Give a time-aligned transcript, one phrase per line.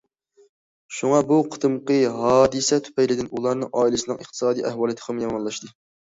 [0.99, 5.71] شۇڭا، بۇ قېتىمقى ھادىسە تۈپەيلىدىن ئۇلارنىڭ ئائىلىسىنىڭ ئىقتىسادىي ئەھۋالى تېخىمۇ يامانلاشتى.